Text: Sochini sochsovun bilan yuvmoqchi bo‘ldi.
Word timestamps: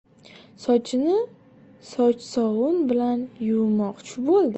Sochini 0.63 1.17
sochsovun 1.89 2.81
bilan 2.93 3.21
yuvmoqchi 3.49 4.25
bo‘ldi. 4.31 4.49